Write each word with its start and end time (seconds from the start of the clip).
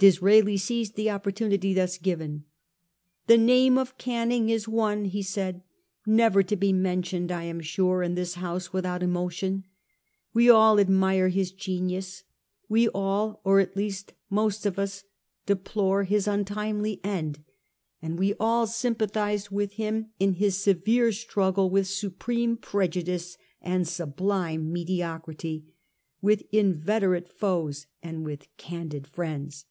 Disraeli 0.00 0.56
seized 0.56 0.94
the 0.94 1.10
opportunity 1.10 1.74
thus 1.74 1.98
given. 1.98 2.44
* 2.84 3.26
The 3.26 3.36
name 3.36 3.76
of 3.76 3.98
Canning 3.98 4.48
is 4.48 4.68
one,' 4.68 5.06
he 5.06 5.22
said,' 5.22 5.60
never 6.22 6.44
to 6.44 6.54
be 6.54 6.72
mentioned, 6.72 7.32
I 7.32 7.42
am 7.42 7.58
sure, 7.60 8.04
in 8.04 8.14
this 8.14 8.34
House 8.34 8.72
without 8.72 9.02
emotion. 9.02 9.64
"We 10.32 10.48
all 10.48 10.78
admire 10.78 11.30
his 11.30 11.50
genius; 11.50 12.22
we 12.68 12.86
all, 12.90 13.40
or 13.42 13.58
at 13.58 13.76
least 13.76 14.12
most 14.30 14.66
of 14.66 14.78
us, 14.78 15.02
deplore 15.46 16.04
his 16.04 16.28
untimely 16.28 17.00
end; 17.02 17.40
and 18.00 18.20
we 18.20 18.34
all 18.38 18.68
sympathise 18.68 19.50
with 19.50 19.72
him 19.72 20.10
in 20.20 20.34
his 20.34 20.56
severe 20.56 21.10
struggle 21.10 21.70
with 21.70 21.88
supreme 21.88 22.56
pre 22.56 22.86
judice 22.86 23.36
and 23.60 23.88
sublime 23.88 24.72
mediocrity, 24.72 25.64
with 26.22 26.44
inveterate 26.52 27.28
foes 27.28 27.86
and 28.00 28.24
with 28.24 28.46
candid 28.58 29.04
friends. 29.04 29.64